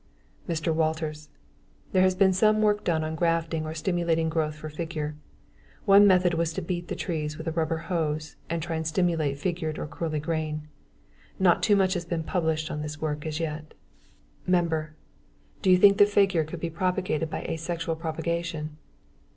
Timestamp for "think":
15.77-15.99